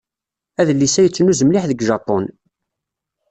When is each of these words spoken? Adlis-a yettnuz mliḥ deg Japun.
Adlis-a 0.59 1.01
yettnuz 1.03 1.41
mliḥ 1.43 1.63
deg 1.67 1.83
Japun. 1.89 2.25